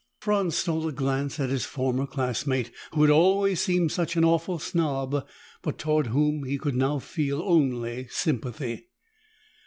Franz 0.19 0.55
stole 0.55 0.87
a 0.87 0.91
glance 0.91 1.39
at 1.39 1.51
his 1.51 1.63
former 1.63 2.07
classmate, 2.07 2.71
who 2.95 3.03
had 3.03 3.11
always 3.11 3.61
seemed 3.61 3.91
such 3.91 4.15
an 4.15 4.25
awful 4.25 4.57
snob 4.57 5.27
but 5.61 5.77
toward 5.77 6.07
whom 6.07 6.43
he 6.43 6.57
could 6.57 6.75
now 6.75 6.97
feel 6.97 7.39
only 7.43 8.07
sympathy. 8.09 8.87